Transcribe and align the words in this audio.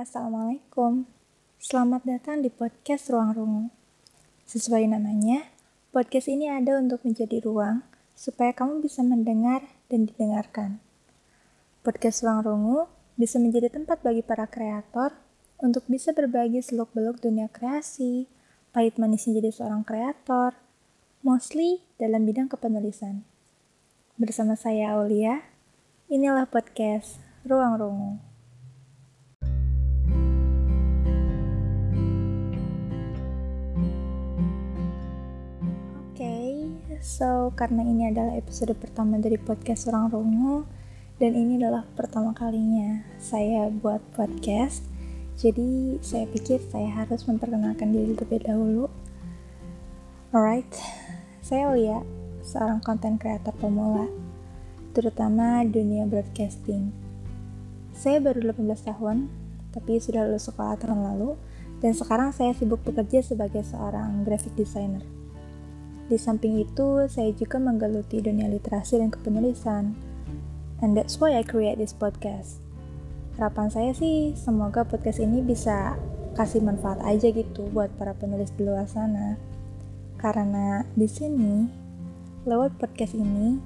Assalamualaikum. 0.00 1.04
Selamat 1.60 2.08
datang 2.08 2.40
di 2.40 2.48
podcast 2.48 3.12
Ruang 3.12 3.36
Rungu. 3.36 3.64
Sesuai 4.48 4.88
namanya, 4.88 5.52
podcast 5.92 6.24
ini 6.24 6.48
ada 6.48 6.80
untuk 6.80 7.04
menjadi 7.04 7.44
ruang 7.44 7.84
supaya 8.16 8.56
kamu 8.56 8.80
bisa 8.80 9.04
mendengar 9.04 9.60
dan 9.92 10.08
didengarkan. 10.08 10.80
Podcast 11.84 12.24
Ruang 12.24 12.40
Rungu 12.40 12.88
bisa 13.20 13.36
menjadi 13.36 13.68
tempat 13.68 14.00
bagi 14.00 14.24
para 14.24 14.48
kreator 14.48 15.20
untuk 15.60 15.84
bisa 15.84 16.16
berbagi 16.16 16.64
seluk-beluk 16.64 17.20
dunia 17.20 17.52
kreasi, 17.52 18.24
pahit 18.72 18.96
manisnya 18.96 19.36
jadi 19.36 19.52
seorang 19.52 19.84
kreator, 19.84 20.56
mostly 21.20 21.84
dalam 22.00 22.24
bidang 22.24 22.48
kepenulisan. 22.48 23.28
Bersama 24.16 24.56
saya 24.56 24.96
Aulia, 24.96 25.44
inilah 26.08 26.48
podcast 26.48 27.20
Ruang 27.44 27.76
Rungu. 27.76 28.29
So, 37.00 37.56
karena 37.56 37.80
ini 37.80 38.12
adalah 38.12 38.36
episode 38.36 38.76
pertama 38.76 39.16
dari 39.16 39.40
podcast 39.40 39.88
Orang 39.88 40.12
Rungu 40.12 40.68
dan 41.16 41.32
ini 41.32 41.56
adalah 41.56 41.88
pertama 41.96 42.36
kalinya 42.36 43.08
saya 43.16 43.72
buat 43.72 44.04
podcast. 44.12 44.84
Jadi, 45.40 45.96
saya 46.04 46.28
pikir 46.28 46.60
saya 46.60 46.92
harus 46.92 47.24
memperkenalkan 47.24 47.96
diri 47.96 48.12
terlebih 48.12 48.44
dahulu. 48.44 48.84
Alright, 50.36 50.68
saya 51.40 51.72
Lia, 51.72 52.04
seorang 52.44 52.84
konten 52.84 53.16
kreator 53.16 53.56
pemula, 53.56 54.04
terutama 54.92 55.64
dunia 55.64 56.04
broadcasting. 56.04 56.92
Saya 57.96 58.20
baru 58.20 58.52
18 58.52 58.76
tahun, 58.76 59.32
tapi 59.72 59.96
sudah 60.04 60.28
lulus 60.28 60.52
sekolah 60.52 60.76
tahun 60.76 61.00
lalu, 61.00 61.40
dan 61.80 61.96
sekarang 61.96 62.36
saya 62.36 62.52
sibuk 62.52 62.84
bekerja 62.84 63.24
sebagai 63.24 63.64
seorang 63.64 64.20
graphic 64.28 64.52
designer. 64.52 65.19
Di 66.10 66.18
samping 66.18 66.58
itu, 66.58 67.06
saya 67.06 67.30
juga 67.30 67.62
menggeluti 67.62 68.18
dunia 68.18 68.50
literasi 68.50 68.98
dan 68.98 69.14
kepenulisan. 69.14 69.94
And 70.82 70.98
that's 70.98 71.22
why 71.22 71.38
I 71.38 71.46
create 71.46 71.78
this 71.78 71.94
podcast. 71.94 72.58
Harapan 73.38 73.70
saya 73.70 73.94
sih, 73.94 74.34
semoga 74.34 74.82
podcast 74.82 75.22
ini 75.22 75.38
bisa 75.38 75.94
kasih 76.34 76.66
manfaat 76.66 76.98
aja 77.06 77.30
gitu 77.30 77.70
buat 77.70 77.94
para 77.94 78.10
penulis 78.18 78.50
di 78.58 78.66
luar 78.66 78.90
sana. 78.90 79.38
Karena 80.18 80.82
di 80.98 81.06
sini, 81.06 81.70
lewat 82.42 82.74
podcast 82.82 83.14
ini, 83.14 83.62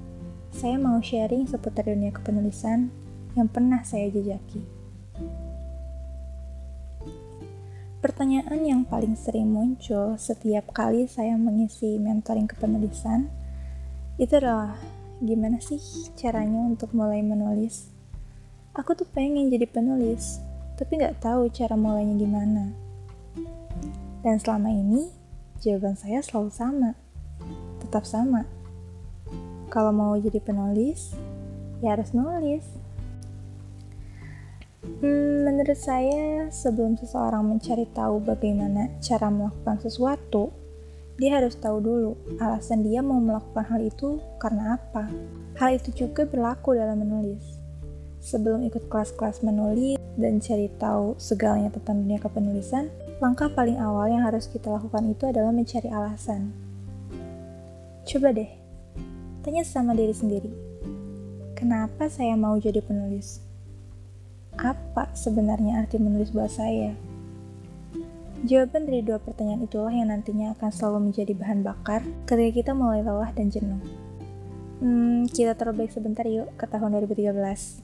saya 0.53 0.77
mau 0.77 1.01
sharing 1.01 1.49
seputar 1.49 1.89
dunia 1.89 2.13
kepenulisan 2.13 2.93
yang 3.33 3.49
pernah 3.49 3.81
saya 3.81 4.05
jejaki. 4.13 4.74
Pertanyaan 8.15 8.63
yang 8.63 8.81
paling 8.87 9.11
sering 9.19 9.51
muncul 9.51 10.15
setiap 10.15 10.71
kali 10.71 11.03
saya 11.03 11.35
mengisi 11.35 11.99
mentoring 11.99 12.47
kepenulisan 12.47 13.27
itu 14.15 14.39
adalah 14.39 14.79
gimana 15.19 15.59
sih 15.59 15.75
caranya 16.15 16.63
untuk 16.63 16.95
mulai 16.95 17.19
menulis? 17.19 17.91
Aku 18.71 18.95
tuh 18.95 19.03
pengen 19.11 19.51
jadi 19.51 19.67
penulis, 19.67 20.39
tapi 20.79 20.95
nggak 20.95 21.19
tahu 21.19 21.51
cara 21.51 21.75
mulainya 21.75 22.15
gimana. 22.15 22.71
Dan 24.23 24.39
selama 24.39 24.71
ini, 24.71 25.11
jawaban 25.59 25.99
saya 25.99 26.23
selalu 26.23 26.55
sama. 26.55 26.95
Tetap 27.83 28.07
sama. 28.07 28.47
Kalau 29.67 29.91
mau 29.91 30.15
jadi 30.15 30.39
penulis, 30.39 31.19
ya 31.83 31.99
harus 31.99 32.15
nulis. 32.15 32.63
Hmm, 34.85 35.45
menurut 35.49 35.77
saya, 35.77 36.47
sebelum 36.53 36.93
seseorang 36.97 37.41
mencari 37.41 37.89
tahu 37.89 38.21
bagaimana 38.21 38.93
cara 39.01 39.33
melakukan 39.33 39.81
sesuatu, 39.81 40.53
dia 41.15 41.39
harus 41.39 41.55
tahu 41.55 41.79
dulu 41.79 42.11
alasan 42.43 42.83
dia 42.83 42.99
mau 42.99 43.23
melakukan 43.23 43.65
hal 43.65 43.81
itu 43.81 44.19
karena 44.35 44.75
apa. 44.75 45.07
Hal 45.55 45.79
itu 45.79 46.05
juga 46.05 46.27
berlaku 46.27 46.75
dalam 46.75 47.01
menulis. 47.01 47.55
Sebelum 48.19 48.67
ikut 48.67 48.91
kelas-kelas 48.91 49.41
menulis 49.45 49.95
dan 50.19 50.43
cari 50.43 50.67
tahu 50.75 51.15
segalanya 51.15 51.71
tentang 51.71 52.03
dunia 52.03 52.19
kepenulisan, 52.19 52.91
langkah 53.23 53.47
paling 53.47 53.79
awal 53.79 54.11
yang 54.11 54.27
harus 54.27 54.51
kita 54.51 54.67
lakukan 54.67 55.07
itu 55.07 55.23
adalah 55.23 55.55
mencari 55.55 55.87
alasan. 55.87 56.51
Coba 58.03 58.35
deh, 58.35 58.51
tanya 59.41 59.63
sama 59.63 59.95
diri 59.95 60.13
sendiri. 60.13 60.51
Kenapa 61.55 62.11
saya 62.11 62.35
mau 62.35 62.59
jadi 62.59 62.83
penulis? 62.83 63.39
Apa 64.59 65.11
sebenarnya 65.11 65.83
arti 65.83 65.99
menulis 65.99 66.31
buat 66.31 66.51
saya? 66.51 66.95
Jawaban 68.45 68.85
dari 68.85 69.01
dua 69.01 69.17
pertanyaan 69.17 69.65
itulah 69.65 69.89
yang 69.89 70.13
nantinya 70.13 70.53
akan 70.53 70.69
selalu 70.69 71.09
menjadi 71.09 71.33
bahan 71.33 71.65
bakar 71.65 72.05
ketika 72.29 72.51
kita 72.51 72.71
mulai 72.77 73.01
lelah 73.01 73.33
dan 73.33 73.49
jenuh. 73.49 73.81
Hmm, 74.83 75.25
kita 75.25 75.57
terbaik 75.57 75.89
sebentar 75.89 76.27
yuk 76.29 76.53
ke 76.53 76.69
tahun 76.69 76.93
2013. 76.93 77.81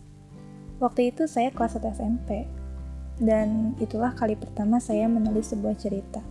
Waktu 0.77 1.01
itu 1.09 1.25
saya 1.25 1.49
kelas 1.49 1.81
1 1.81 1.97
SMP, 1.97 2.45
dan 3.17 3.73
itulah 3.81 4.13
kali 4.13 4.37
pertama 4.37 4.77
saya 4.77 5.09
menulis 5.09 5.49
sebuah 5.49 5.73
cerita. 5.81 6.21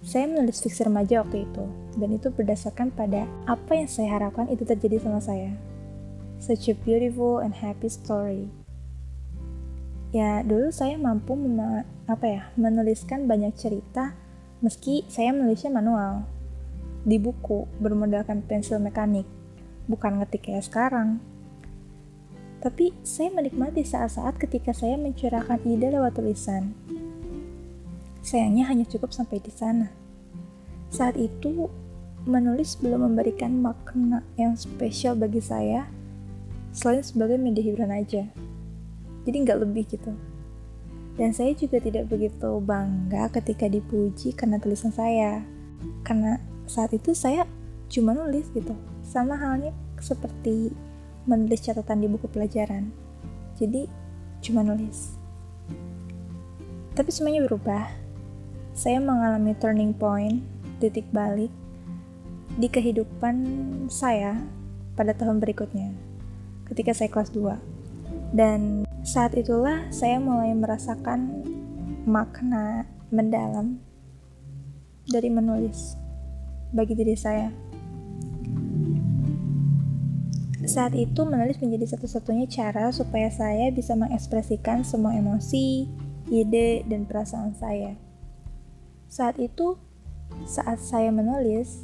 Saya 0.00 0.26
menulis 0.26 0.58
fiksi 0.58 0.82
remaja 0.82 1.22
waktu 1.22 1.46
itu, 1.46 1.64
dan 1.94 2.10
itu 2.10 2.32
berdasarkan 2.32 2.90
pada 2.90 3.28
apa 3.44 3.76
yang 3.76 3.86
saya 3.86 4.18
harapkan 4.18 4.50
itu 4.50 4.66
terjadi 4.66 4.98
sama 4.98 5.22
saya. 5.22 5.54
Such 6.40 6.72
a 6.72 6.74
beautiful 6.74 7.38
and 7.38 7.52
happy 7.52 7.86
story 7.86 8.48
ya 10.10 10.42
dulu 10.42 10.74
saya 10.74 10.98
mampu 10.98 11.38
apa 12.10 12.26
ya 12.26 12.42
menuliskan 12.58 13.30
banyak 13.30 13.54
cerita 13.54 14.14
meski 14.60 15.06
saya 15.06 15.30
menulisnya 15.30 15.70
manual 15.70 16.26
di 17.06 17.16
buku 17.16 17.64
bermodalkan 17.80 18.44
pensil 18.44 18.76
mekanik 18.76 19.24
bukan 19.90 20.22
ngetik 20.22 20.46
kayak 20.46 20.62
sekarang. 20.62 21.18
Tapi 22.62 22.92
saya 23.02 23.34
menikmati 23.34 23.82
saat-saat 23.82 24.36
ketika 24.36 24.70
saya 24.70 24.94
mencurahkan 24.94 25.64
ide 25.66 25.90
lewat 25.90 26.20
tulisan. 26.20 26.76
Sayangnya 28.20 28.68
hanya 28.68 28.84
cukup 28.84 29.16
sampai 29.16 29.40
di 29.40 29.48
sana. 29.48 29.88
Saat 30.92 31.16
itu 31.16 31.72
menulis 32.28 32.76
belum 32.76 33.10
memberikan 33.10 33.64
makna 33.64 34.20
yang 34.36 34.52
spesial 34.60 35.16
bagi 35.16 35.40
saya 35.40 35.88
selain 36.70 37.00
sebagai 37.00 37.40
media 37.40 37.64
hiburan 37.64 37.90
aja 37.96 38.28
jadi 39.24 39.36
nggak 39.44 39.58
lebih 39.66 39.84
gitu. 39.88 40.12
Dan 41.18 41.36
saya 41.36 41.52
juga 41.52 41.82
tidak 41.82 42.08
begitu 42.08 42.60
bangga 42.64 43.28
ketika 43.28 43.68
dipuji 43.68 44.32
karena 44.32 44.56
tulisan 44.56 44.94
saya. 44.94 45.44
Karena 46.00 46.40
saat 46.64 46.96
itu 46.96 47.12
saya 47.12 47.44
cuma 47.92 48.16
nulis 48.16 48.48
gitu. 48.54 48.72
Sama 49.04 49.36
halnya 49.36 49.76
seperti 50.00 50.72
menulis 51.28 51.60
catatan 51.60 52.00
di 52.00 52.08
buku 52.08 52.24
pelajaran. 52.30 52.88
Jadi 53.60 53.84
cuma 54.40 54.64
nulis. 54.64 55.12
Tapi 56.96 57.10
semuanya 57.12 57.44
berubah. 57.44 57.84
Saya 58.72 58.96
mengalami 59.02 59.52
turning 59.60 59.92
point 59.92 60.40
titik 60.80 61.04
balik 61.12 61.52
di 62.56 62.66
kehidupan 62.66 63.36
saya 63.92 64.40
pada 64.96 65.12
tahun 65.12 65.38
berikutnya 65.38 65.92
ketika 66.66 66.94
saya 66.96 67.10
kelas 67.12 67.30
2 67.34 67.56
dan 68.34 68.88
saat 69.10 69.34
itulah 69.34 69.90
saya 69.90 70.22
mulai 70.22 70.54
merasakan 70.54 71.42
makna 72.06 72.86
mendalam 73.10 73.82
dari 75.10 75.26
menulis 75.26 75.98
bagi 76.70 76.94
diri 76.94 77.18
saya. 77.18 77.50
Saat 80.62 80.94
itu 80.94 81.26
menulis 81.26 81.58
menjadi 81.58 81.90
satu-satunya 81.90 82.46
cara 82.46 82.94
supaya 82.94 83.26
saya 83.34 83.74
bisa 83.74 83.98
mengekspresikan 83.98 84.86
semua 84.86 85.18
emosi, 85.18 85.90
ide, 86.30 86.86
dan 86.86 87.02
perasaan 87.02 87.58
saya. 87.58 87.98
Saat 89.10 89.42
itu, 89.42 89.74
saat 90.46 90.78
saya 90.78 91.10
menulis, 91.10 91.82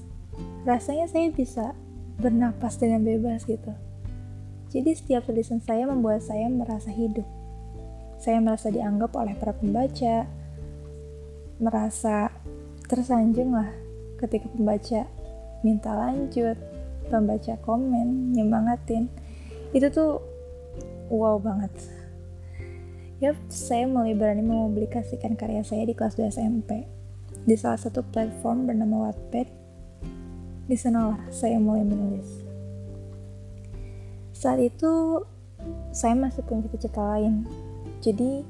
rasanya 0.62 1.10
saya 1.10 1.34
bisa 1.34 1.74
bernapas 2.22 2.78
dengan 2.78 3.02
bebas 3.02 3.42
gitu 3.50 3.74
jadi 4.76 4.93
setiap 4.93 5.25
tulisan 5.25 5.64
saya 5.64 5.88
membuat 5.88 6.20
saya 6.20 6.52
merasa 6.52 6.93
hidup. 6.93 7.25
Saya 8.20 8.44
merasa 8.44 8.69
dianggap 8.69 9.17
oleh 9.17 9.32
para 9.32 9.56
pembaca, 9.56 10.28
merasa 11.56 12.28
tersanjung 12.84 13.56
lah 13.56 13.73
ketika 14.20 14.52
pembaca 14.52 15.08
minta 15.64 15.96
lanjut, 15.96 16.61
pembaca 17.08 17.56
komen, 17.64 18.37
nyemangatin. 18.37 19.08
Itu 19.73 19.88
tuh 19.88 20.20
wow 21.08 21.40
banget. 21.40 21.73
Yap, 23.25 23.40
saya 23.49 23.88
mulai 23.88 24.12
berani 24.12 24.44
mempublikasikan 24.44 25.40
karya 25.40 25.64
saya 25.64 25.88
di 25.88 25.96
kelas 25.96 26.20
2 26.20 26.37
SMP 26.37 26.84
di 27.49 27.56
salah 27.56 27.81
satu 27.81 28.05
platform 28.12 28.69
bernama 28.69 29.08
Wattpad. 29.08 29.49
Di 30.69 30.76
sanalah 30.76 31.25
saya 31.32 31.56
mulai 31.56 31.81
menulis. 31.81 32.45
Saat 34.36 34.60
itu 34.60 35.24
saya 35.96 36.12
masih 36.12 36.44
punya 36.44 36.68
cita-cita 36.68 37.00
lain. 37.00 37.48
Jadi 38.04 38.44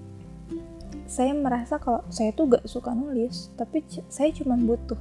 saya 1.06 1.30
merasa 1.30 1.78
kalau 1.78 2.02
saya 2.10 2.34
tuh 2.34 2.50
gak 2.50 2.66
suka 2.66 2.90
nulis, 2.90 3.54
tapi 3.54 3.86
saya 4.10 4.34
cuma 4.34 4.58
butuh. 4.58 4.98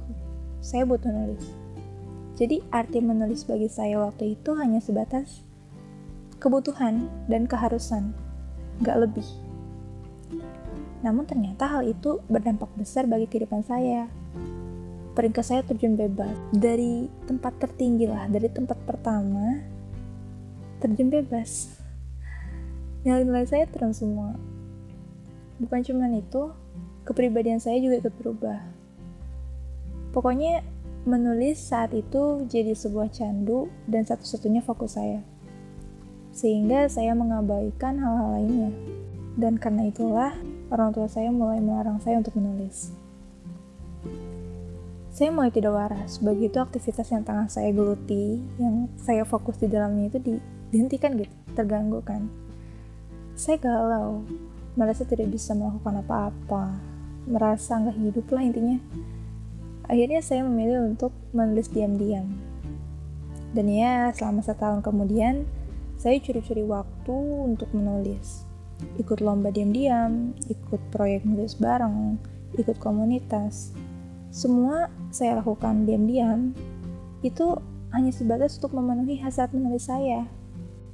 Saya 0.62 0.86
butuh 0.86 1.10
nulis. 1.10 1.42
Jadi 2.38 2.62
arti 2.70 3.02
menulis 3.02 3.42
bagi 3.42 3.66
saya 3.66 3.98
waktu 3.98 4.38
itu 4.38 4.54
hanya 4.54 4.78
sebatas 4.78 5.42
kebutuhan 6.38 7.10
dan 7.26 7.50
keharusan, 7.50 8.14
gak 8.86 9.02
lebih. 9.02 9.26
Namun 11.02 11.26
ternyata 11.26 11.66
hal 11.66 11.82
itu 11.82 12.22
berdampak 12.30 12.70
besar 12.78 13.10
bagi 13.10 13.26
kehidupan 13.26 13.66
saya. 13.66 14.06
Peringkat 15.18 15.42
saya 15.42 15.62
terjun 15.66 15.98
bebas 15.98 16.30
dari 16.54 17.10
tempat 17.26 17.58
tertinggi 17.58 18.06
lah, 18.06 18.30
dari 18.30 18.46
tempat 18.52 18.78
pertama 18.86 19.74
terjun 20.82 21.08
bebas. 21.08 21.78
Nilai-nilai 23.06 23.46
saya 23.46 23.64
turun 23.70 23.94
semua 23.94 24.34
Bukan 25.56 25.80
cuma 25.88 26.04
itu, 26.12 26.52
kepribadian 27.08 27.56
saya 27.56 27.80
juga 27.80 28.04
ikut 28.04 28.14
berubah. 28.20 28.60
Pokoknya 30.12 30.60
menulis 31.08 31.56
saat 31.56 31.96
itu 31.96 32.44
jadi 32.44 32.76
sebuah 32.76 33.08
candu 33.08 33.72
dan 33.88 34.04
satu-satunya 34.04 34.60
fokus 34.60 35.00
saya. 35.00 35.24
Sehingga 36.36 36.92
saya 36.92 37.16
mengabaikan 37.16 37.96
hal-hal 37.96 38.36
lainnya. 38.36 38.70
Dan 39.40 39.56
karena 39.56 39.88
itulah, 39.88 40.36
orang 40.68 40.92
tua 40.92 41.08
saya 41.08 41.32
mulai 41.32 41.64
melarang 41.64 42.04
saya 42.04 42.20
untuk 42.20 42.36
menulis. 42.36 42.92
Saya 45.08 45.32
mulai 45.32 45.48
tidak 45.48 45.72
waras, 45.72 46.20
begitu 46.20 46.60
aktivitas 46.60 47.08
yang 47.08 47.24
tengah 47.24 47.48
saya 47.48 47.72
geluti, 47.72 48.36
yang 48.60 48.92
saya 49.00 49.24
fokus 49.24 49.56
di 49.56 49.72
dalamnya 49.72 50.12
itu 50.12 50.18
di, 50.20 50.34
dihentikan 50.76 51.16
gitu, 51.16 51.32
terganggu 51.56 52.04
kan. 52.04 52.28
Saya 53.32 53.56
galau, 53.56 54.28
merasa 54.76 55.08
tidak 55.08 55.32
bisa 55.32 55.56
melakukan 55.56 56.04
apa-apa, 56.04 56.76
merasa 57.24 57.80
nggak 57.80 57.96
hidup 57.96 58.26
lah 58.28 58.44
intinya. 58.44 58.78
Akhirnya 59.88 60.20
saya 60.20 60.44
memilih 60.44 60.92
untuk 60.92 61.16
menulis 61.32 61.72
diam-diam. 61.72 62.28
Dan 63.56 63.72
ya, 63.72 64.12
selama 64.12 64.44
setahun 64.44 64.84
kemudian, 64.84 65.48
saya 65.96 66.20
curi-curi 66.20 66.60
waktu 66.68 67.16
untuk 67.40 67.72
menulis. 67.72 68.44
Ikut 69.00 69.24
lomba 69.24 69.48
diam-diam, 69.48 70.36
ikut 70.44 70.92
proyek 70.92 71.24
nulis 71.24 71.56
bareng, 71.56 72.20
ikut 72.60 72.76
komunitas. 72.76 73.72
Semua 74.28 74.92
saya 75.08 75.40
lakukan 75.40 75.88
diam-diam, 75.88 76.52
itu 77.24 77.56
hanya 77.96 78.12
sebatas 78.12 78.60
untuk 78.60 78.76
memenuhi 78.76 79.16
hasrat 79.24 79.56
menulis 79.56 79.88
saya 79.88 80.28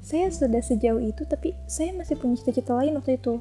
saya 0.03 0.35
sudah 0.35 0.59
sejauh 0.59 0.99
itu 0.99 1.23
tapi 1.31 1.55
saya 1.71 1.95
masih 1.95 2.19
punya 2.19 2.35
cita-cita 2.43 2.75
lain 2.75 2.99
waktu 2.99 3.23
itu. 3.23 3.39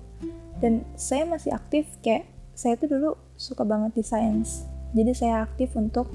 Dan 0.61 0.85
saya 0.93 1.25
masih 1.25 1.57
aktif 1.57 1.89
kayak 2.05 2.29
saya 2.53 2.77
tuh 2.77 2.85
dulu 2.85 3.09
suka 3.33 3.65
banget 3.65 3.97
di 3.97 4.03
sains. 4.05 4.69
Jadi 4.93 5.11
saya 5.17 5.41
aktif 5.41 5.73
untuk 5.73 6.13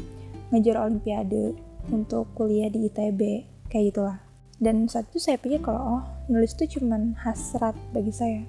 ngejar 0.54 0.86
olimpiade 0.86 1.58
untuk 1.90 2.30
kuliah 2.38 2.70
di 2.70 2.86
ITB 2.86 3.20
kayak 3.66 3.84
gitulah. 3.90 4.18
Dan 4.62 4.86
saat 4.86 5.10
itu 5.10 5.18
saya 5.18 5.36
pikir 5.36 5.60
kalau 5.66 5.82
oh 5.98 6.02
nulis 6.30 6.54
itu 6.54 6.78
cuman 6.78 7.18
hasrat 7.26 7.74
bagi 7.90 8.14
saya. 8.14 8.46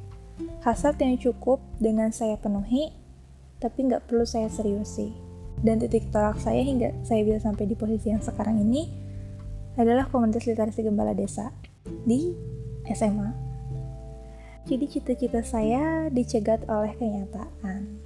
Hasrat 0.62 1.02
yang 1.02 1.18
cukup 1.18 1.58
dengan 1.82 2.14
saya 2.14 2.38
penuhi 2.38 2.94
tapi 3.58 3.90
nggak 3.90 4.06
perlu 4.06 4.22
saya 4.22 4.54
seriusi. 4.54 5.10
Dan 5.58 5.82
titik 5.82 6.14
tolak 6.14 6.38
saya 6.38 6.62
hingga 6.62 6.94
saya 7.02 7.26
bisa 7.26 7.50
sampai 7.50 7.66
di 7.66 7.74
posisi 7.74 8.14
yang 8.14 8.22
sekarang 8.22 8.62
ini 8.62 8.86
adalah 9.74 10.06
komunitas 10.06 10.46
literasi 10.46 10.86
gembala 10.86 11.18
desa 11.18 11.50
di 12.06 12.36
SMA. 12.92 13.30
Jadi 14.68 14.86
cita-cita 14.88 15.40
saya 15.44 16.12
dicegat 16.12 16.68
oleh 16.68 16.92
kenyataan. 17.00 18.04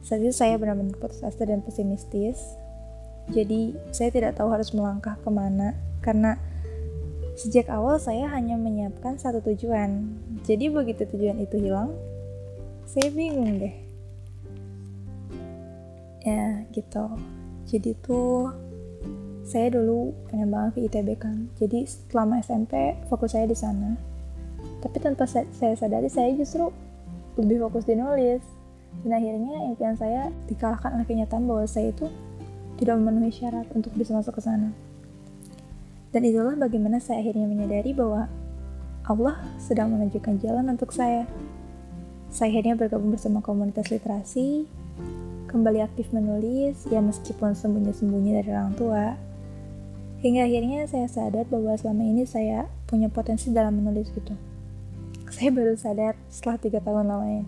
Saat 0.00 0.20
itu 0.20 0.32
saya 0.32 0.56
benar-benar 0.56 0.96
putus 0.96 1.20
asa 1.20 1.44
dan 1.44 1.60
pesimistis. 1.60 2.40
Jadi 3.32 3.76
saya 3.92 4.12
tidak 4.12 4.36
tahu 4.36 4.52
harus 4.52 4.72
melangkah 4.72 5.16
ke 5.20 5.28
mana 5.32 5.76
karena 6.04 6.36
sejak 7.36 7.68
awal 7.72 7.96
saya 7.96 8.28
hanya 8.32 8.56
menyiapkan 8.56 9.16
satu 9.20 9.44
tujuan. 9.52 10.12
Jadi 10.44 10.68
begitu 10.72 11.04
tujuan 11.08 11.40
itu 11.40 11.56
hilang, 11.60 11.92
saya 12.84 13.08
bingung 13.12 13.60
deh. 13.60 13.76
Ya 16.24 16.64
gitu. 16.72 17.04
Jadi 17.68 17.96
tuh 18.00 18.52
saya 19.44 19.68
dulu 19.76 20.16
pengen 20.32 20.48
banget 20.48 20.70
ke 20.72 20.80
ITB 20.88 21.08
kan. 21.20 21.52
Jadi 21.60 21.84
selama 21.84 22.40
SMP 22.40 22.96
fokus 23.12 23.36
saya 23.36 23.44
di 23.44 23.52
sana. 23.52 23.92
Tapi 24.80 24.96
tanpa 25.04 25.28
saya 25.28 25.76
sadari 25.76 26.08
saya 26.08 26.32
justru 26.32 26.72
lebih 27.36 27.60
fokus 27.68 27.84
di 27.84 27.94
nulis. 27.94 28.40
Dan 29.04 29.12
akhirnya 29.12 29.68
impian 29.68 29.94
saya 30.00 30.32
dikalahkan 30.48 30.96
oleh 30.96 31.04
kenyataan 31.04 31.44
bahwa 31.44 31.68
saya 31.68 31.92
itu 31.92 32.08
tidak 32.80 32.96
memenuhi 32.96 33.30
syarat 33.36 33.68
untuk 33.76 33.92
bisa 33.92 34.16
masuk 34.16 34.40
ke 34.40 34.42
sana. 34.42 34.72
Dan 36.08 36.24
itulah 36.24 36.56
bagaimana 36.56 36.96
saya 36.96 37.20
akhirnya 37.20 37.44
menyadari 37.44 37.92
bahwa 37.92 38.30
Allah 39.04 39.36
sedang 39.60 39.92
menunjukkan 39.92 40.40
jalan 40.40 40.72
untuk 40.72 40.88
saya. 40.88 41.28
Saya 42.32 42.48
akhirnya 42.48 42.80
bergabung 42.80 43.12
bersama 43.12 43.44
komunitas 43.44 43.92
literasi 43.92 44.64
kembali 45.54 45.86
aktif 45.86 46.10
menulis 46.10 46.82
ya 46.90 46.98
meskipun 46.98 47.54
sembunyi-sembunyi 47.54 48.42
dari 48.42 48.50
orang 48.50 48.74
tua 48.74 49.14
Hingga 50.24 50.48
akhirnya 50.48 50.88
saya 50.88 51.04
sadar 51.04 51.44
bahwa 51.52 51.76
selama 51.76 52.00
ini 52.00 52.24
saya 52.24 52.72
punya 52.88 53.12
potensi 53.12 53.52
dalam 53.52 53.76
menulis 53.76 54.08
gitu. 54.08 54.32
Saya 55.28 55.52
baru 55.52 55.76
sadar 55.76 56.16
setelah 56.32 56.56
tiga 56.56 56.80
tahun 56.80 57.12
lamanya. 57.12 57.44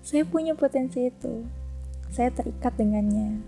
Saya 0.00 0.24
punya 0.24 0.56
potensi 0.56 1.12
itu. 1.12 1.44
Saya 2.08 2.32
terikat 2.32 2.72
dengannya. 2.80 3.44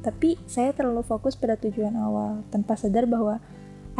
Tapi 0.00 0.40
saya 0.48 0.72
terlalu 0.72 1.04
fokus 1.04 1.36
pada 1.36 1.60
tujuan 1.60 1.92
awal 1.92 2.40
tanpa 2.48 2.72
sadar 2.72 3.04
bahwa 3.04 3.36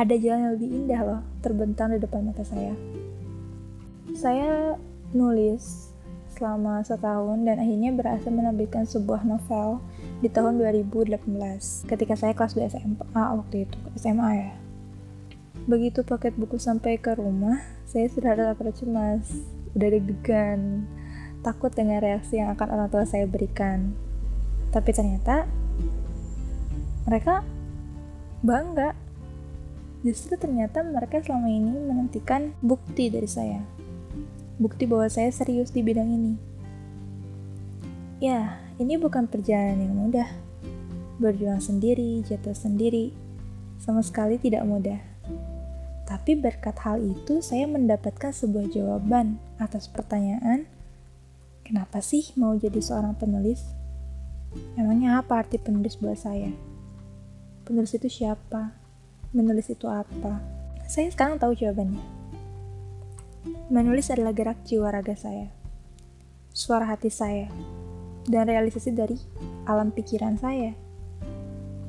ada 0.01 0.17
jalan 0.17 0.49
yang 0.49 0.53
lebih 0.57 0.71
indah 0.73 1.01
loh 1.05 1.21
terbentang 1.45 1.93
di 1.93 2.01
depan 2.01 2.25
mata 2.25 2.49
saya. 2.49 2.73
Saya 4.17 4.81
nulis 5.13 5.93
selama 6.33 6.81
setahun 6.89 7.45
dan 7.45 7.61
akhirnya 7.61 7.93
berhasil 7.93 8.33
menerbitkan 8.33 8.89
sebuah 8.89 9.29
novel 9.29 9.85
di 10.19 10.29
tahun 10.31 10.59
2018 10.59 11.23
ketika 11.87 12.15
saya 12.19 12.35
kelas 12.35 12.59
2 12.59 12.75
SMA 12.75 13.23
waktu 13.39 13.71
itu 13.71 13.79
SMA 13.95 14.31
ya. 14.35 14.53
Begitu 15.69 16.03
paket 16.03 16.35
buku 16.35 16.59
sampai 16.59 16.99
ke 16.99 17.15
rumah 17.15 17.61
saya 17.89 18.11
sudah 18.11 18.35
ada 18.35 18.53
rasa 18.53 18.73
cemas 18.75 19.25
udah 19.73 19.89
deg-degan 19.95 20.89
takut 21.41 21.71
dengan 21.71 22.03
reaksi 22.03 22.43
yang 22.43 22.51
akan 22.53 22.69
orang 22.75 22.89
tua 22.91 23.07
saya 23.07 23.25
berikan. 23.25 23.95
Tapi 24.75 24.91
ternyata 24.93 25.47
mereka 27.09 27.47
bangga. 28.43 28.93
Justru 30.05 30.39
ternyata 30.39 30.87
mereka 30.87 31.19
selama 31.25 31.51
ini 31.51 31.75
menantikan 31.75 32.55
bukti 32.63 33.11
dari 33.11 33.27
saya. 33.27 33.67
Bukti 34.59 34.87
bahwa 34.87 35.11
saya 35.11 35.31
serius 35.35 35.75
di 35.75 35.83
bidang 35.83 36.07
ini. 36.07 36.33
Ya, 38.23 38.59
ini 38.79 38.95
bukan 38.97 39.27
perjalanan 39.27 39.91
yang 39.91 39.95
mudah. 39.95 40.29
Berjuang 41.19 41.59
sendiri, 41.59 42.23
jatuh 42.23 42.55
sendiri, 42.55 43.11
sama 43.83 44.03
sekali 44.07 44.39
tidak 44.39 44.63
mudah. 44.63 45.03
Tapi 46.07 46.39
berkat 46.39 46.79
hal 46.87 47.03
itu, 47.03 47.43
saya 47.45 47.67
mendapatkan 47.69 48.33
sebuah 48.33 48.71
jawaban 48.71 49.37
atas 49.61 49.91
pertanyaan, 49.91 50.65
kenapa 51.67 52.01
sih 52.01 52.33
mau 52.39 52.57
jadi 52.57 52.79
seorang 52.81 53.19
penulis? 53.19 53.61
Emangnya 54.79 55.21
apa 55.21 55.45
arti 55.45 55.61
penulis 55.61 56.01
buat 56.01 56.17
saya? 56.17 56.49
Penulis 57.69 57.93
itu 57.93 58.09
siapa? 58.09 58.73
Menulis 59.37 59.69
itu 59.69 59.85
apa? 59.85 60.41
Saya 60.89 61.13
sekarang 61.13 61.37
tahu 61.37 61.53
jawabannya 61.53 62.01
Menulis 63.69 64.09
adalah 64.09 64.33
gerak 64.33 64.65
jiwa 64.65 64.89
raga 64.89 65.13
saya, 65.13 65.53
suara 66.57 66.89
hati 66.89 67.13
saya, 67.13 67.53
dan 68.29 68.47
realisasi 68.47 68.93
dari 68.93 69.17
alam 69.65 69.91
pikiran 69.91 70.37
saya. 70.37 70.77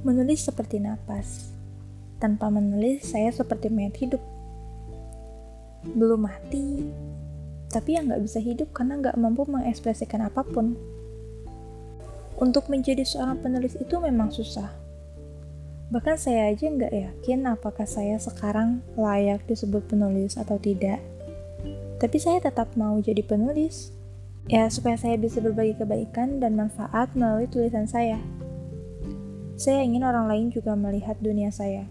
Menulis 0.07 0.47
seperti 0.47 0.79
napas. 0.79 1.51
Tanpa 2.19 2.47
menulis, 2.47 3.03
saya 3.03 3.31
seperti 3.31 3.67
mayat 3.71 3.95
hidup. 3.99 4.23
Belum 5.95 6.27
mati, 6.27 6.87
tapi 7.69 7.95
yang 7.95 8.09
nggak 8.09 8.23
bisa 8.25 8.41
hidup 8.41 8.73
karena 8.73 8.97
nggak 8.97 9.15
mampu 9.21 9.45
mengekspresikan 9.45 10.25
apa 10.25 10.41
pun. 10.41 10.73
Untuk 12.41 12.65
menjadi 12.71 13.05
seorang 13.05 13.37
penulis 13.45 13.77
itu 13.77 13.95
memang 14.01 14.33
susah. 14.33 14.73
Bahkan 15.93 16.17
saya 16.17 16.49
aja 16.49 16.65
nggak 16.65 16.93
yakin 16.93 17.45
apakah 17.45 17.85
saya 17.85 18.17
sekarang 18.17 18.81
layak 18.97 19.45
disebut 19.45 19.85
penulis 19.85 20.37
atau 20.37 20.57
tidak. 20.57 20.97
Tapi 22.01 22.17
saya 22.17 22.41
tetap 22.41 22.73
mau 22.73 22.97
jadi 22.97 23.21
penulis. 23.21 23.93
Ya, 24.49 24.65
supaya 24.73 24.97
saya 24.97 25.13
bisa 25.13 25.37
berbagi 25.45 25.77
kebaikan 25.77 26.41
dan 26.41 26.57
manfaat 26.57 27.13
melalui 27.13 27.45
tulisan 27.45 27.85
saya. 27.85 28.17
Saya 29.61 29.85
ingin 29.85 30.01
orang 30.01 30.25
lain 30.25 30.49
juga 30.49 30.73
melihat 30.73 31.21
dunia 31.21 31.53
saya. 31.53 31.85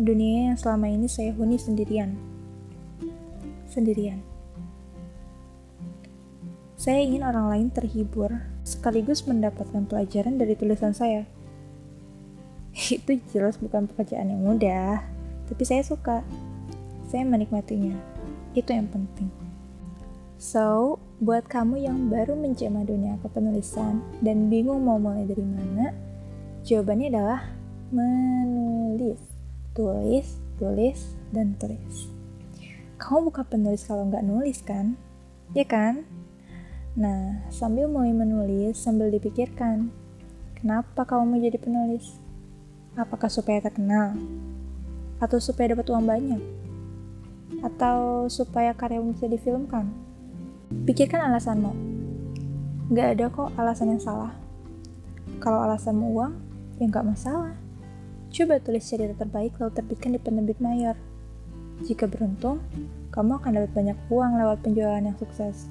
Dunia 0.00 0.48
yang 0.48 0.56
selama 0.56 0.88
ini 0.88 1.04
saya 1.12 1.36
huni 1.36 1.60
sendirian. 1.60 2.16
Sendirian. 3.68 4.24
Saya 6.80 7.04
ingin 7.04 7.20
orang 7.20 7.52
lain 7.52 7.68
terhibur, 7.68 8.32
sekaligus 8.64 9.20
mendapatkan 9.28 9.84
pelajaran 9.84 10.40
dari 10.40 10.56
tulisan 10.56 10.96
saya. 10.96 11.28
Itu 12.96 13.20
jelas 13.28 13.60
bukan 13.60 13.92
pekerjaan 13.92 14.32
yang 14.32 14.40
mudah, 14.40 15.04
tapi 15.52 15.68
saya 15.68 15.84
suka. 15.84 16.24
Saya 17.12 17.28
menikmatinya. 17.28 17.92
Itu 18.56 18.72
yang 18.72 18.88
penting. 18.88 19.28
So, 20.40 20.96
buat 21.16 21.48
kamu 21.48 21.80
yang 21.80 22.12
baru 22.12 22.36
menjamah 22.36 22.84
dunia 22.84 23.16
kepenulisan 23.24 24.04
dan 24.20 24.52
bingung 24.52 24.84
mau 24.84 25.00
mulai 25.00 25.24
dari 25.24 25.48
mana, 25.48 25.96
jawabannya 26.60 27.08
adalah 27.08 27.40
menulis. 27.88 29.16
Tulis, 29.72 30.36
tulis, 30.60 31.16
dan 31.32 31.56
tulis. 31.56 32.12
Kamu 33.00 33.32
bukan 33.32 33.44
penulis 33.48 33.88
kalau 33.88 34.04
nggak 34.08 34.28
nulis 34.28 34.60
kan? 34.60 35.00
Ya 35.56 35.64
kan? 35.64 36.04
Nah, 36.96 37.48
sambil 37.48 37.88
mulai 37.88 38.12
menulis, 38.12 38.76
sambil 38.76 39.08
dipikirkan, 39.08 39.88
kenapa 40.60 41.08
kamu 41.08 41.24
mau 41.32 41.40
jadi 41.40 41.56
penulis? 41.56 42.20
Apakah 42.92 43.32
supaya 43.32 43.64
terkenal? 43.64 44.16
Atau 45.16 45.40
supaya 45.40 45.72
dapat 45.72 45.88
uang 45.88 46.04
banyak? 46.08 46.42
Atau 47.64 48.28
supaya 48.28 48.76
karyamu 48.76 49.16
bisa 49.16 49.28
difilmkan? 49.28 50.05
Pikirkan 50.68 51.30
alasanmu. 51.30 51.72
Gak 52.94 53.18
ada 53.18 53.26
kok 53.30 53.50
alasan 53.58 53.94
yang 53.94 54.02
salah. 54.02 54.32
Kalau 55.42 55.62
alasanmu 55.66 56.06
uang, 56.16 56.32
ya 56.78 56.86
gak 56.90 57.06
masalah. 57.06 57.54
Coba 58.30 58.58
tulis 58.58 58.86
cerita 58.86 59.14
terbaik 59.14 59.58
lalu 59.58 59.72
terbitkan 59.74 60.14
di 60.14 60.20
penerbit 60.22 60.58
mayor. 60.58 60.98
Jika 61.86 62.10
beruntung, 62.10 62.62
kamu 63.14 63.38
akan 63.38 63.50
dapat 63.56 63.72
banyak 63.74 63.98
uang 64.10 64.32
lewat 64.40 64.58
penjualan 64.64 65.02
yang 65.02 65.16
sukses 65.16 65.70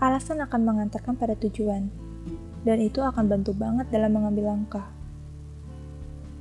alasan 0.00 0.40
akan 0.40 0.64
mengantarkan 0.64 1.12
pada 1.12 1.36
tujuan, 1.36 1.92
dan 2.64 2.78
itu 2.80 3.04
akan 3.04 3.28
bantu 3.28 3.52
banget 3.52 3.84
dalam 3.92 4.16
mengambil 4.16 4.56
langkah. 4.56 4.88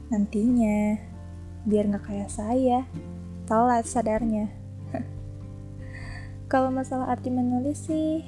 Nantinya, 0.07 0.95
biar 1.67 1.91
nggak 1.91 2.07
kayak 2.07 2.31
saya, 2.31 2.88
telat 3.43 3.83
sadarnya. 3.83 4.48
Kalau 6.50 6.74
masalah 6.74 7.13
arti 7.13 7.29
menulis 7.29 7.86
sih, 7.86 8.25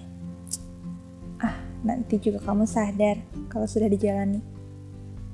ah 1.41 1.57
nanti 1.81 2.21
juga 2.21 2.37
kamu 2.45 2.69
sadar 2.69 3.17
kalau 3.49 3.65
sudah 3.65 3.89
dijalani. 3.89 4.37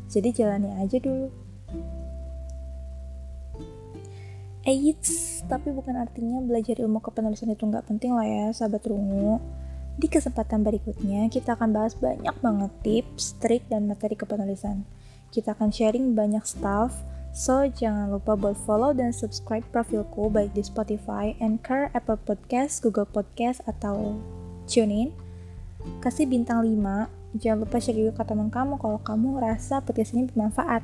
Jadi 0.08 0.32
jalani 0.32 0.72
aja 0.80 0.96
dulu. 0.96 1.28
Eits, 4.64 5.44
tapi 5.52 5.76
bukan 5.76 6.00
artinya 6.00 6.40
belajar 6.40 6.80
ilmu 6.80 7.04
kepenulisan 7.04 7.52
itu 7.52 7.68
nggak 7.68 7.92
penting 7.92 8.16
lah 8.16 8.24
ya, 8.24 8.56
sahabat 8.56 8.88
rungu. 8.88 9.44
Di 10.00 10.08
kesempatan 10.08 10.64
berikutnya, 10.64 11.28
kita 11.28 11.60
akan 11.60 11.76
bahas 11.76 11.92
banyak 12.00 12.36
banget 12.40 12.72
tips, 12.88 13.36
trik, 13.44 13.68
dan 13.68 13.84
materi 13.84 14.16
kepenulisan. 14.16 14.88
Kita 15.28 15.60
akan 15.60 15.76
sharing 15.76 16.16
banyak 16.16 16.44
stuff, 16.48 16.96
so 17.38 17.70
jangan 17.70 18.10
lupa 18.10 18.34
buat 18.34 18.58
follow 18.66 18.98
dan 18.98 19.14
subscribe 19.14 19.62
profilku 19.70 20.34
baik 20.34 20.58
di 20.58 20.66
Spotify, 20.66 21.38
Anchor, 21.38 21.94
Apple 21.94 22.18
Podcast, 22.18 22.82
Google 22.82 23.06
Podcast, 23.06 23.62
atau 23.70 24.18
TuneIn. 24.66 25.14
Kasih 26.02 26.26
bintang 26.26 26.66
5, 26.66 27.38
jangan 27.38 27.62
lupa 27.62 27.78
share 27.78 27.94
juga 27.94 28.18
ke 28.18 28.24
teman 28.26 28.50
kamu 28.50 28.82
kalau 28.82 28.98
kamu 29.06 29.38
rasa 29.38 29.86
podcast 29.86 30.18
ini 30.18 30.26
bermanfaat. 30.34 30.82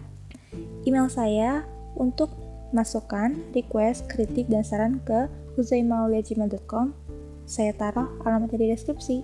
Email 0.85 1.09
saya 1.09 1.65
untuk 1.97 2.29
masukan, 2.69 3.33
request, 3.57 4.05
kritik, 4.05 4.45
dan 4.45 4.61
saran 4.61 5.01
ke 5.01 5.25
huzaimaulia.gmail.com 5.57 6.93
saya 7.43 7.75
taruh 7.75 8.07
alamatnya 8.23 8.57
di 8.59 8.67
deskripsi. 8.71 9.17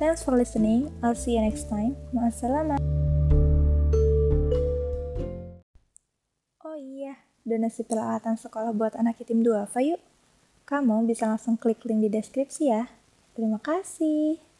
Thanks 0.00 0.26
for 0.26 0.34
listening. 0.34 0.90
I'll 1.04 1.14
see 1.14 1.38
you 1.38 1.42
next 1.44 1.70
time. 1.70 1.94
Maasalamat. 2.10 2.82
Donasi 7.62 7.86
peralatan 7.86 8.34
sekolah 8.34 8.74
buat 8.74 8.98
anak 8.98 9.22
yatim 9.22 9.46
duafa 9.46 9.78
yuk. 9.86 10.02
Kamu 10.66 11.06
bisa 11.06 11.30
langsung 11.30 11.54
klik 11.54 11.86
link 11.86 12.02
di 12.02 12.10
deskripsi 12.10 12.74
ya. 12.74 12.90
Terima 13.38 13.62
kasih. 13.62 14.51